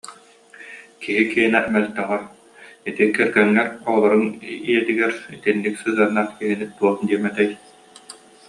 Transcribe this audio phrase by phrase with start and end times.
[1.01, 2.17] киһи киэнэ мөлтөҕө,
[2.89, 4.25] ити кэргэҥҥэр, оҕолоруҥ
[4.69, 7.49] ийэтигэр итинник сыһыаннаах киһини туох диэм этэй